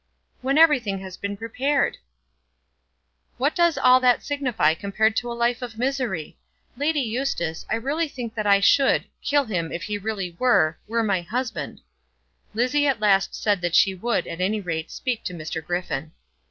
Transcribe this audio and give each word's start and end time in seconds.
"When 0.41 0.57
everything 0.57 0.97
has 1.01 1.15
been 1.15 1.37
prepared!" 1.37 1.97
"What 3.37 3.53
does 3.55 3.77
all 3.77 3.99
that 3.99 4.23
signify 4.23 4.73
compared 4.73 5.15
to 5.17 5.31
a 5.31 5.37
life 5.37 5.61
of 5.61 5.77
misery? 5.77 6.39
Lady 6.75 7.01
Eustace, 7.01 7.67
I 7.69 7.75
really 7.75 8.07
think 8.07 8.33
that 8.33 8.47
I 8.47 8.61
should 8.61 9.05
kill 9.21 9.45
him, 9.45 9.71
if 9.71 9.83
he 9.83 9.99
really 9.99 10.35
were 10.39 10.79
were 10.87 11.03
my 11.03 11.21
husband." 11.21 11.81
Lizzie 12.55 12.87
at 12.87 12.99
last 12.99 13.35
said 13.35 13.61
that 13.61 13.75
she 13.75 13.93
would, 13.93 14.25
at 14.25 14.41
any 14.41 14.59
rate, 14.59 14.89
speak 14.89 15.23
to 15.25 15.45
Sir 15.45 15.61
Griffin. 15.61 16.13